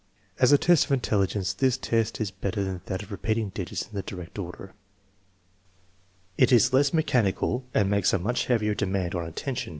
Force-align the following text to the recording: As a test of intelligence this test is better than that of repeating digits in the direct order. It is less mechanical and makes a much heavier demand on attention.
As 0.39 0.51
a 0.51 0.57
test 0.57 0.85
of 0.85 0.93
intelligence 0.93 1.53
this 1.53 1.77
test 1.77 2.19
is 2.19 2.31
better 2.31 2.63
than 2.63 2.81
that 2.87 3.03
of 3.03 3.11
repeating 3.11 3.49
digits 3.49 3.83
in 3.83 3.93
the 3.93 4.01
direct 4.01 4.39
order. 4.39 4.73
It 6.39 6.51
is 6.51 6.73
less 6.73 6.91
mechanical 6.91 7.65
and 7.75 7.87
makes 7.87 8.11
a 8.11 8.17
much 8.17 8.47
heavier 8.47 8.73
demand 8.73 9.13
on 9.13 9.27
attention. 9.27 9.69